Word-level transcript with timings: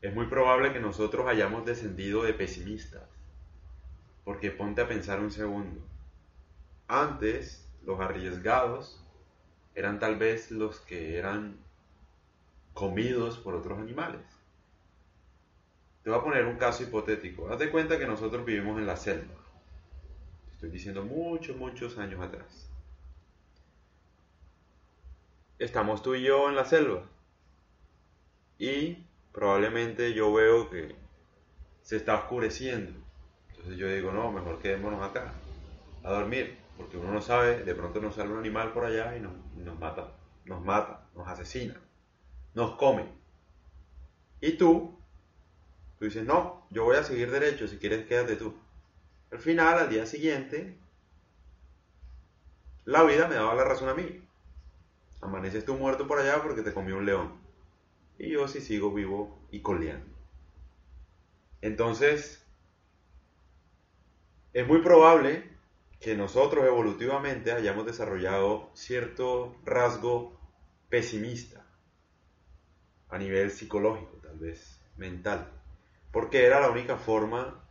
es 0.00 0.14
muy 0.14 0.26
probable 0.26 0.72
que 0.72 0.80
nosotros 0.80 1.26
hayamos 1.26 1.64
descendido 1.64 2.22
de 2.22 2.34
pesimistas. 2.34 3.02
Porque 4.24 4.50
ponte 4.50 4.80
a 4.80 4.88
pensar 4.88 5.20
un 5.20 5.30
segundo. 5.30 5.80
Antes, 6.86 7.68
los 7.84 8.00
arriesgados 8.00 9.02
eran 9.74 9.98
tal 9.98 10.16
vez 10.16 10.50
los 10.50 10.80
que 10.80 11.16
eran 11.18 11.56
comidos 12.74 13.38
por 13.38 13.54
otros 13.54 13.78
animales. 13.78 14.20
Te 16.02 16.10
voy 16.10 16.18
a 16.18 16.22
poner 16.22 16.44
un 16.46 16.56
caso 16.56 16.82
hipotético. 16.84 17.48
Haz 17.50 17.58
de 17.58 17.70
cuenta 17.70 17.98
que 17.98 18.06
nosotros 18.06 18.44
vivimos 18.44 18.78
en 18.78 18.86
la 18.86 18.96
selva. 18.96 19.34
Estoy 20.52 20.70
diciendo 20.70 21.04
muchos, 21.04 21.56
muchos 21.56 21.98
años 21.98 22.20
atrás. 22.20 22.70
Estamos 25.58 26.02
tú 26.02 26.14
y 26.14 26.22
yo 26.22 26.48
en 26.48 26.54
la 26.54 26.64
selva. 26.64 27.02
Y 28.58 29.07
probablemente 29.38 30.14
yo 30.14 30.32
veo 30.32 30.68
que 30.68 30.96
se 31.82 31.96
está 31.96 32.16
oscureciendo. 32.16 32.90
Entonces 33.50 33.76
yo 33.76 33.88
digo, 33.88 34.10
no, 34.10 34.32
mejor 34.32 34.58
quedémonos 34.58 35.00
acá, 35.00 35.32
a 36.02 36.10
dormir, 36.10 36.58
porque 36.76 36.96
uno 36.96 37.12
no 37.12 37.22
sabe, 37.22 37.62
de 37.62 37.74
pronto 37.76 38.00
nos 38.00 38.16
sale 38.16 38.32
un 38.32 38.38
animal 38.40 38.72
por 38.72 38.84
allá 38.84 39.16
y 39.16 39.20
nos, 39.20 39.32
nos 39.54 39.78
mata, 39.78 40.08
nos 40.44 40.60
mata, 40.64 41.06
nos 41.14 41.28
asesina, 41.28 41.76
nos 42.54 42.74
come. 42.74 43.06
Y 44.40 44.54
tú, 44.54 44.98
tú 46.00 46.04
dices, 46.04 46.24
no, 46.24 46.66
yo 46.70 46.82
voy 46.82 46.96
a 46.96 47.04
seguir 47.04 47.30
derecho, 47.30 47.68
si 47.68 47.78
quieres 47.78 48.06
quédate 48.06 48.34
tú. 48.34 48.56
Al 49.30 49.38
final, 49.38 49.78
al 49.78 49.88
día 49.88 50.04
siguiente, 50.04 50.76
la 52.86 53.04
vida 53.04 53.28
me 53.28 53.36
daba 53.36 53.54
la 53.54 53.62
razón 53.62 53.88
a 53.88 53.94
mí. 53.94 54.20
Amaneces 55.20 55.64
tú 55.64 55.76
muerto 55.76 56.08
por 56.08 56.18
allá 56.18 56.42
porque 56.42 56.62
te 56.62 56.74
comió 56.74 56.96
un 56.96 57.06
león. 57.06 57.47
Y 58.18 58.30
yo 58.30 58.48
sí 58.48 58.60
sigo 58.60 58.92
vivo 58.92 59.46
y 59.50 59.60
coleando. 59.60 60.16
Entonces, 61.60 62.44
es 64.52 64.66
muy 64.66 64.82
probable 64.82 65.44
que 66.00 66.16
nosotros 66.16 66.64
evolutivamente 66.66 67.52
hayamos 67.52 67.86
desarrollado 67.86 68.70
cierto 68.74 69.56
rasgo 69.64 70.38
pesimista 70.88 71.64
a 73.08 73.18
nivel 73.18 73.50
psicológico, 73.50 74.18
tal 74.22 74.38
vez 74.38 74.80
mental, 74.96 75.50
porque 76.12 76.44
era 76.44 76.60
la 76.60 76.70
única 76.70 76.96
forma 76.96 77.64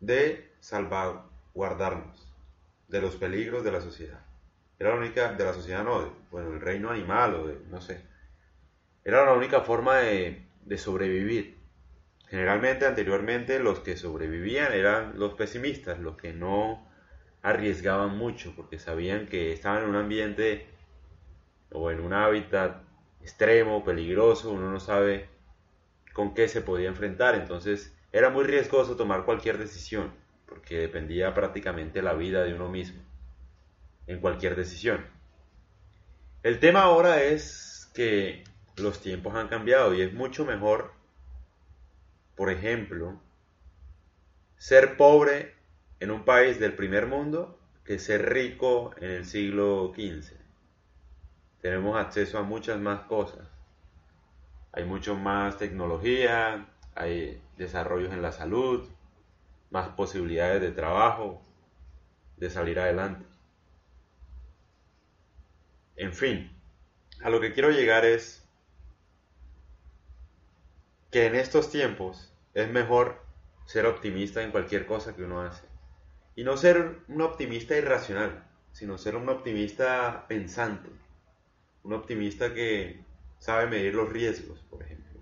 de 0.00 0.52
salvaguardarnos 0.60 2.28
de 2.88 3.00
los 3.00 3.16
peligros 3.16 3.64
de 3.64 3.72
la 3.72 3.80
sociedad. 3.80 4.20
Era 4.78 4.90
la 4.90 4.96
única, 4.96 5.32
de 5.32 5.44
la 5.44 5.52
sociedad 5.52 5.84
no, 5.84 6.02
de, 6.02 6.10
bueno, 6.30 6.52
el 6.52 6.60
reino 6.60 6.90
animal 6.90 7.34
o 7.34 7.46
de, 7.48 7.58
no 7.68 7.80
sé. 7.80 8.04
Era 9.08 9.24
la 9.24 9.32
única 9.32 9.62
forma 9.62 10.00
de, 10.00 10.44
sobrevivir. 10.76 11.56
Generalmente, 12.26 12.84
anteriormente, 12.84 13.58
los 13.58 13.80
que 13.80 13.96
sobrevivían 13.96 14.74
eran 14.74 15.18
los 15.18 15.32
pesimistas, 15.32 15.98
los 15.98 16.18
que 16.18 16.34
no 16.34 16.86
arriesgaban 17.40 18.18
mucho, 18.18 18.52
porque 18.54 18.78
sabían 18.78 19.26
que 19.26 19.54
estaban 19.54 19.84
en 19.84 19.88
un 19.88 19.96
ambiente 19.96 20.66
o 21.72 21.90
en 21.90 22.00
un 22.00 22.12
hábitat 22.12 22.82
extremo, 23.22 23.82
peligroso, 23.82 24.50
uno 24.50 24.70
no 24.70 24.78
sabe 24.78 25.30
con 26.12 26.34
qué 26.34 26.46
se 26.46 26.60
podía 26.60 26.88
enfrentar, 26.88 27.34
entonces 27.34 27.96
era 28.12 28.28
muy 28.28 28.44
riesgoso 28.44 28.94
tomar 28.94 29.24
cualquier 29.24 29.56
decisión, 29.56 30.12
porque 30.44 30.80
dependía 30.80 31.32
prácticamente 31.32 32.02
la 32.02 32.12
vida 32.12 32.44
de 32.44 32.52
uno 32.52 32.68
mismo 32.68 33.00
en 34.06 34.20
cualquier 34.20 34.54
decisión. 34.54 35.06
El 36.42 36.60
tema 36.60 36.82
ahora 36.82 37.22
es 37.22 37.90
que 37.94 38.44
los 38.78 39.00
tiempos 39.00 39.34
han 39.34 39.48
cambiado 39.48 39.94
y 39.94 40.02
es 40.02 40.12
mucho 40.12 40.44
mejor, 40.44 40.92
por 42.36 42.50
ejemplo, 42.50 43.20
ser 44.56 44.96
pobre 44.96 45.54
en 46.00 46.10
un 46.10 46.24
país 46.24 46.58
del 46.58 46.74
primer 46.74 47.06
mundo 47.06 47.58
que 47.84 47.98
ser 47.98 48.32
rico 48.32 48.92
en 48.98 49.10
el 49.10 49.24
siglo 49.24 49.92
XV. 49.94 50.36
Tenemos 51.60 51.98
acceso 51.98 52.38
a 52.38 52.42
muchas 52.42 52.78
más 52.78 53.00
cosas. 53.02 53.48
Hay 54.72 54.84
mucho 54.84 55.16
más 55.16 55.58
tecnología, 55.58 56.68
hay 56.94 57.42
desarrollos 57.56 58.12
en 58.12 58.22
la 58.22 58.32
salud, 58.32 58.88
más 59.70 59.88
posibilidades 59.90 60.60
de 60.60 60.70
trabajo, 60.70 61.42
de 62.36 62.50
salir 62.50 62.78
adelante. 62.78 63.24
En 65.96 66.12
fin, 66.12 66.52
a 67.22 67.30
lo 67.30 67.40
que 67.40 67.52
quiero 67.52 67.70
llegar 67.70 68.04
es 68.04 68.47
que 71.10 71.26
en 71.26 71.34
estos 71.34 71.70
tiempos 71.70 72.32
es 72.54 72.70
mejor 72.70 73.22
ser 73.66 73.86
optimista 73.86 74.42
en 74.42 74.50
cualquier 74.50 74.86
cosa 74.86 75.14
que 75.14 75.24
uno 75.24 75.42
hace. 75.42 75.66
Y 76.36 76.44
no 76.44 76.56
ser 76.56 77.00
un 77.08 77.20
optimista 77.20 77.76
irracional, 77.76 78.46
sino 78.72 78.96
ser 78.98 79.16
un 79.16 79.28
optimista 79.28 80.26
pensante. 80.28 80.88
Un 81.82 81.92
optimista 81.92 82.54
que 82.54 83.02
sabe 83.38 83.66
medir 83.66 83.94
los 83.94 84.08
riesgos, 84.08 84.60
por 84.70 84.82
ejemplo. 84.82 85.20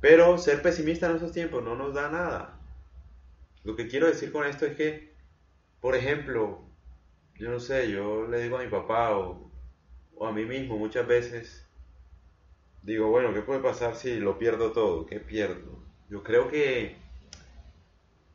Pero 0.00 0.38
ser 0.38 0.60
pesimista 0.60 1.08
en 1.08 1.16
estos 1.16 1.32
tiempos 1.32 1.62
no 1.62 1.76
nos 1.76 1.94
da 1.94 2.10
nada. 2.10 2.60
Lo 3.64 3.76
que 3.76 3.88
quiero 3.88 4.06
decir 4.06 4.30
con 4.30 4.46
esto 4.46 4.66
es 4.66 4.76
que, 4.76 5.14
por 5.80 5.96
ejemplo, 5.96 6.62
yo 7.36 7.50
no 7.50 7.58
sé, 7.58 7.90
yo 7.90 8.26
le 8.26 8.42
digo 8.42 8.58
a 8.58 8.62
mi 8.62 8.68
papá 8.68 9.16
o, 9.16 9.50
a 10.20 10.32
mí 10.32 10.44
mismo 10.44 10.76
muchas 10.76 11.06
veces, 11.06 11.66
digo, 12.84 13.08
bueno, 13.08 13.32
¿qué 13.32 13.40
puede 13.40 13.60
pasar 13.60 13.96
si 13.96 14.20
lo 14.20 14.38
pierdo 14.38 14.72
todo? 14.72 15.06
¿Qué 15.06 15.18
pierdo? 15.18 15.82
Yo 16.08 16.22
creo 16.22 16.48
que 16.48 16.96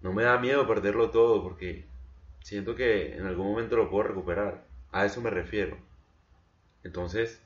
no 0.00 0.12
me 0.12 0.22
da 0.22 0.38
miedo 0.38 0.66
perderlo 0.66 1.10
todo 1.10 1.42
porque 1.42 1.86
siento 2.40 2.74
que 2.74 3.16
en 3.16 3.26
algún 3.26 3.46
momento 3.46 3.76
lo 3.76 3.90
puedo 3.90 4.04
recuperar. 4.04 4.66
A 4.92 5.06
eso 5.06 5.20
me 5.20 5.30
refiero. 5.30 5.78
Entonces, 6.84 7.42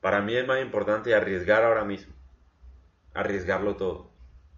para 0.00 0.20
mí 0.20 0.34
es 0.34 0.46
más 0.46 0.60
importante 0.60 1.14
arriesgar 1.14 1.62
ahora 1.62 1.84
mismo. 1.84 2.12
Arriesgarlo 3.14 3.76
todo. 3.76 4.10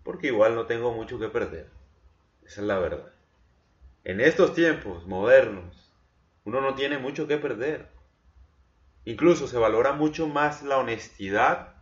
Porque 0.03 0.29
igual 0.29 0.55
no 0.55 0.67
tengo 0.67 0.93
mucho 0.93 1.19
que 1.19 1.29
perder. 1.29 1.69
Esa 2.45 2.63
es 2.63 2.67
la 2.67 2.79
verdad. 2.79 3.13
En 4.05 4.21
estos 4.23 4.55
tiempos 4.55 5.07
modernos, 5.07 5.93
uno 6.45 6.63
no 6.63 6.75
tiene 6.75 6.97
mucho 6.97 7.29
que 7.29 7.37
perder. 7.37 7.89
Incluso 9.09 9.47
se 9.49 9.57
valora 9.57 9.95
mucho 9.95 10.29
más 10.29 10.63
la 10.63 10.77
honestidad 10.77 11.73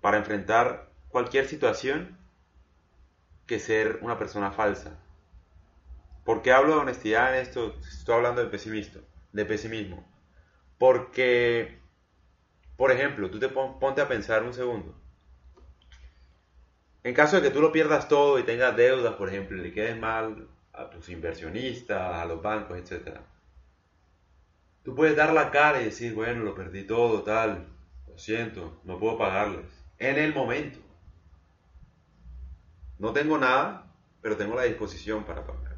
para 0.00 0.16
enfrentar 0.16 0.88
cualquier 1.10 1.46
situación 1.46 2.16
que 3.46 3.60
ser 3.60 3.98
una 4.00 4.18
persona 4.18 4.52
falsa. 4.52 4.98
¿Por 6.24 6.40
qué 6.40 6.52
hablo 6.52 6.76
de 6.76 6.80
honestidad 6.80 7.34
en 7.34 7.42
esto? 7.42 7.76
Estoy 7.86 8.14
hablando 8.14 8.42
de 8.42 8.48
pesimismo. 8.48 9.02
De 9.32 9.44
pesimismo. 9.44 10.02
Porque, 10.78 11.78
por 12.78 12.90
ejemplo, 12.90 13.30
tú 13.30 13.38
te 13.38 13.50
ponte 13.50 14.00
a 14.00 14.08
pensar 14.08 14.42
un 14.42 14.54
segundo. 14.54 14.98
En 17.04 17.12
caso 17.12 17.36
de 17.36 17.42
que 17.42 17.50
tú 17.50 17.60
lo 17.60 17.70
pierdas 17.70 18.08
todo 18.08 18.38
y 18.38 18.44
tengas 18.44 18.74
deudas, 18.74 19.16
por 19.16 19.28
ejemplo, 19.28 19.58
y 19.58 19.60
le 19.60 19.74
quedes 19.74 19.98
mal 19.98 20.48
a 20.72 20.88
tus 20.88 21.10
inversionistas, 21.10 22.14
a 22.14 22.24
los 22.24 22.40
bancos, 22.40 22.78
etc. 22.78 23.18
Tú 24.86 24.94
puedes 24.94 25.16
dar 25.16 25.32
la 25.32 25.50
cara 25.50 25.82
y 25.82 25.86
decir, 25.86 26.14
bueno, 26.14 26.44
lo 26.44 26.54
perdí 26.54 26.84
todo, 26.84 27.24
tal, 27.24 27.66
lo 28.06 28.16
siento, 28.16 28.80
no 28.84 29.00
puedo 29.00 29.18
pagarles. 29.18 29.66
En 29.98 30.16
el 30.16 30.32
momento. 30.32 30.78
No 32.96 33.12
tengo 33.12 33.36
nada, 33.36 33.92
pero 34.22 34.36
tengo 34.36 34.54
la 34.54 34.62
disposición 34.62 35.24
para 35.24 35.44
pagar. 35.44 35.76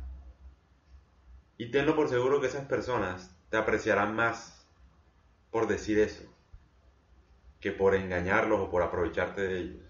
Y 1.57 1.71
tenlo 1.71 1.97
por 1.97 2.11
seguro 2.11 2.39
que 2.43 2.49
esas 2.49 2.67
personas 2.67 3.35
te 3.49 3.57
apreciarán 3.57 4.15
más 4.15 4.69
por 5.51 5.69
decir 5.69 5.99
eso 5.99 6.25
que 7.61 7.73
por 7.73 7.95
engañarlos 7.95 8.61
o 8.61 8.71
por 8.71 8.83
aprovecharte 8.83 9.41
de 9.41 9.59
ellos. 9.59 9.87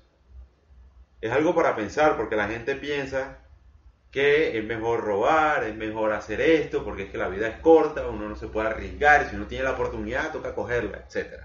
Es 1.21 1.33
algo 1.33 1.57
para 1.57 1.75
pensar 1.75 2.17
porque 2.17 2.37
la 2.37 2.47
gente 2.47 2.77
piensa 2.77 3.41
que 4.11 4.59
es 4.59 4.65
mejor 4.65 5.05
robar, 5.05 5.65
es 5.65 5.77
mejor 5.77 6.13
hacer 6.13 6.41
esto, 6.41 6.85
porque 6.85 7.05
es 7.05 7.11
que 7.11 7.19
la 7.19 7.29
vida 7.29 7.49
es 7.49 7.61
corta, 7.61 8.09
uno 8.09 8.29
no 8.29 8.37
se 8.37 8.49
puede 8.49 8.69
arriesgar, 8.69 9.27
y 9.27 9.31
si 9.31 9.37
uno 9.37 9.47
tiene 9.47 9.65
la 9.65 9.73
oportunidad 9.73 10.33
toca 10.33 10.55
cogerla, 10.55 11.05
etc. 11.09 11.43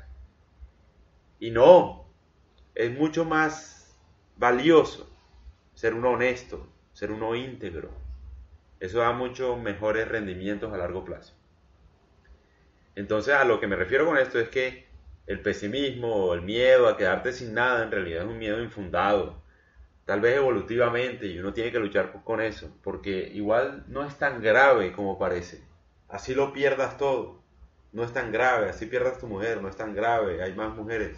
Y 1.39 1.51
no, 1.51 2.07
es 2.75 2.91
mucho 2.91 3.25
más 3.25 3.97
valioso 4.37 5.09
ser 5.73 5.93
uno 5.93 6.11
honesto, 6.11 6.67
ser 6.93 7.11
uno 7.11 7.35
íntegro. 7.35 7.89
Eso 8.79 8.99
da 8.99 9.11
muchos 9.11 9.59
mejores 9.59 10.07
rendimientos 10.07 10.73
a 10.73 10.77
largo 10.77 11.03
plazo. 11.03 11.33
Entonces 12.95 13.33
a 13.33 13.43
lo 13.43 13.59
que 13.59 13.67
me 13.67 13.75
refiero 13.75 14.05
con 14.05 14.17
esto 14.17 14.39
es 14.39 14.49
que 14.49 14.87
el 15.25 15.41
pesimismo 15.41 16.13
o 16.13 16.33
el 16.33 16.41
miedo 16.41 16.87
a 16.87 16.97
quedarte 16.97 17.31
sin 17.31 17.53
nada 17.53 17.83
en 17.83 17.91
realidad 17.91 18.23
es 18.23 18.29
un 18.29 18.37
miedo 18.37 18.61
infundado. 18.61 19.42
Tal 20.05 20.19
vez 20.19 20.35
evolutivamente 20.35 21.27
y 21.27 21.39
uno 21.39 21.53
tiene 21.53 21.71
que 21.71 21.79
luchar 21.79 22.11
con 22.23 22.41
eso, 22.41 22.69
porque 22.83 23.29
igual 23.33 23.85
no 23.87 24.05
es 24.05 24.17
tan 24.17 24.41
grave 24.41 24.91
como 24.91 25.17
parece. 25.17 25.63
Así 26.09 26.35
lo 26.35 26.51
pierdas 26.51 26.97
todo, 26.97 27.41
no 27.93 28.03
es 28.03 28.11
tan 28.11 28.31
grave, 28.31 28.69
así 28.69 28.85
pierdas 28.85 29.17
tu 29.19 29.27
mujer, 29.27 29.61
no 29.61 29.69
es 29.69 29.77
tan 29.77 29.95
grave, 29.95 30.43
hay 30.43 30.53
más 30.53 30.75
mujeres. 30.75 31.17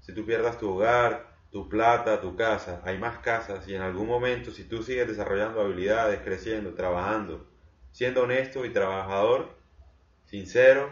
Si 0.00 0.12
tú 0.12 0.26
pierdas 0.26 0.58
tu 0.58 0.70
hogar, 0.70 1.34
tu 1.50 1.68
plata, 1.68 2.20
tu 2.20 2.36
casa, 2.36 2.82
hay 2.84 2.98
más 2.98 3.18
casas 3.20 3.66
y 3.68 3.74
en 3.74 3.80
algún 3.80 4.06
momento 4.06 4.50
si 4.50 4.64
tú 4.64 4.82
sigues 4.82 5.08
desarrollando 5.08 5.62
habilidades, 5.62 6.20
creciendo, 6.20 6.74
trabajando, 6.74 7.46
siendo 7.92 8.24
honesto 8.24 8.66
y 8.66 8.70
trabajador, 8.72 9.56
sincero, 10.26 10.90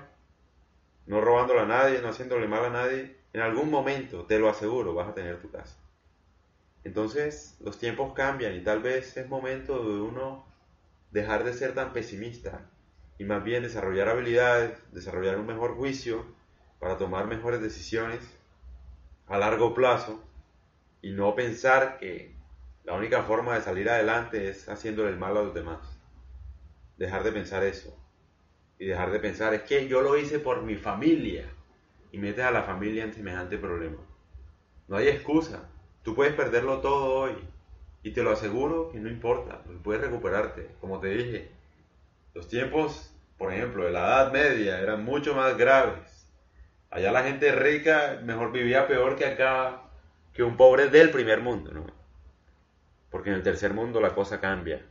no 1.07 1.21
robándole 1.21 1.61
a 1.61 1.67
nadie, 1.67 2.01
no 2.01 2.09
haciéndole 2.09 2.49
mal 2.49 2.65
a 2.65 2.71
nadie, 2.71 3.17
en 3.33 3.41
algún 3.43 3.71
momento, 3.71 4.25
te 4.25 4.39
lo 4.39 4.49
aseguro, 4.49 4.95
vas 4.95 5.09
a 5.09 5.15
tener 5.15 5.41
tu 5.41 5.51
casa. 5.51 5.82
Entonces 6.85 7.57
los 7.61 7.79
tiempos 7.79 8.13
cambian 8.15 8.55
y 8.55 8.63
tal 8.63 8.83
vez 8.83 9.17
es 9.17 9.29
momento 9.29 9.83
de 9.83 10.01
uno 10.01 10.47
dejar 11.11 11.45
de 11.45 11.55
ser 11.55 11.75
tan 11.75 11.93
pesimista 11.93 12.71
y 13.19 13.25
más 13.25 13.45
bien 13.45 13.63
desarrollar 13.63 14.09
habilidades, 14.09 14.79
desarrollar 14.93 15.39
un 15.39 15.47
mejor 15.47 15.77
juicio 15.77 16.25
para 16.81 16.97
tomar 16.97 17.27
mejores 17.27 17.61
decisiones 17.61 18.21
a 19.27 19.39
largo 19.39 19.75
plazo 19.75 20.25
y 21.01 21.11
no 21.13 21.35
pensar 21.35 21.99
que 21.99 22.35
la 22.85 22.95
única 22.95 23.23
forma 23.23 23.55
de 23.55 23.61
salir 23.61 23.89
adelante 23.89 24.49
es 24.49 24.69
haciéndole 24.69 25.11
el 25.11 25.19
mal 25.19 25.37
a 25.37 25.43
los 25.43 25.55
demás. 25.55 26.01
Dejar 26.97 27.23
de 27.23 27.33
pensar 27.33 27.65
eso. 27.65 27.97
Y 28.79 28.87
dejar 28.87 29.13
de 29.13 29.21
pensar, 29.21 29.55
es 29.55 29.63
que 29.63 29.87
yo 29.87 30.03
lo 30.03 30.17
hice 30.17 30.41
por 30.41 30.63
mi 30.63 30.77
familia. 30.77 31.49
Y 32.11 32.19
metes 32.19 32.45
a 32.45 32.51
la 32.51 32.65
familia 32.65 33.05
en 33.05 33.13
semejante 33.13 33.57
problema. 33.59 33.99
No 34.89 34.97
hay 34.97 35.09
excusa. 35.09 35.72
Tú 36.03 36.15
puedes 36.15 36.35
perderlo 36.35 36.81
todo 36.81 37.15
hoy. 37.15 37.37
Y 38.03 38.11
te 38.11 38.23
lo 38.23 38.33
aseguro 38.33 38.91
que 38.91 38.99
no 38.99 39.09
importa. 39.09 39.63
Puedes 39.83 40.03
recuperarte. 40.03 40.69
Como 40.81 40.99
te 41.01 41.09
dije, 41.09 41.51
los 42.35 42.49
tiempos, 42.49 43.15
por 43.39 43.53
ejemplo, 43.53 43.85
de 43.85 43.93
la 43.93 44.01
Edad 44.01 44.33
Media 44.33 44.81
eran 44.81 45.05
mucho 45.05 45.35
más 45.35 45.57
graves. 45.57 46.27
Allá 46.91 47.13
la 47.13 47.23
gente 47.23 47.53
rica 47.53 48.21
mejor 48.23 48.53
vivía 48.53 48.87
peor 48.87 49.17
que 49.17 49.27
acá 49.27 49.83
que 50.33 50.43
un 50.43 50.57
pobre 50.57 50.89
del 50.89 51.11
primer 51.11 51.41
mundo, 51.41 51.71
¿no? 51.73 51.87
Porque 53.11 53.31
en 53.31 53.37
el 53.37 53.43
tercer 53.43 53.73
mundo 53.73 54.01
la 54.01 54.15
cosa 54.15 54.41
cambia. 54.41 54.85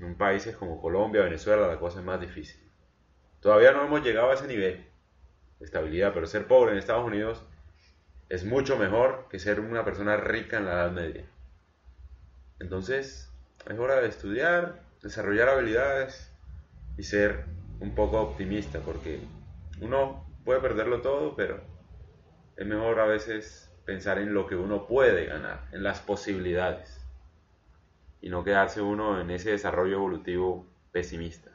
En 0.00 0.16
países 0.16 0.56
como 0.56 0.80
Colombia, 0.80 1.22
Venezuela, 1.22 1.68
la 1.68 1.78
cosa 1.78 2.00
es 2.00 2.04
más 2.04 2.20
difícil. 2.20 2.60
Todavía 3.40 3.72
no 3.72 3.84
hemos 3.84 4.02
llegado 4.02 4.30
a 4.30 4.34
ese 4.34 4.46
nivel 4.46 4.86
de 5.58 5.64
estabilidad, 5.64 6.12
pero 6.14 6.26
ser 6.26 6.46
pobre 6.46 6.72
en 6.72 6.78
Estados 6.78 7.04
Unidos 7.04 7.44
es 8.28 8.44
mucho 8.44 8.76
mejor 8.76 9.26
que 9.30 9.38
ser 9.38 9.60
una 9.60 9.84
persona 9.84 10.16
rica 10.16 10.58
en 10.58 10.66
la 10.66 10.72
Edad 10.72 10.92
Media. 10.92 11.24
Entonces, 12.58 13.30
es 13.68 13.78
hora 13.78 14.00
de 14.00 14.08
estudiar, 14.08 14.82
desarrollar 15.02 15.48
habilidades 15.48 16.32
y 16.96 17.02
ser 17.02 17.44
un 17.80 17.94
poco 17.94 18.20
optimista, 18.20 18.80
porque 18.80 19.20
uno 19.80 20.26
puede 20.44 20.60
perderlo 20.60 21.02
todo, 21.02 21.34
pero 21.36 21.60
es 22.56 22.66
mejor 22.66 23.00
a 23.00 23.06
veces 23.06 23.70
pensar 23.84 24.18
en 24.18 24.32
lo 24.32 24.46
que 24.46 24.56
uno 24.56 24.86
puede 24.86 25.26
ganar, 25.26 25.68
en 25.72 25.82
las 25.82 26.00
posibilidades, 26.00 27.04
y 28.20 28.30
no 28.30 28.44
quedarse 28.44 28.80
uno 28.80 29.20
en 29.20 29.30
ese 29.30 29.50
desarrollo 29.50 29.96
evolutivo 29.96 30.66
pesimista. 30.92 31.53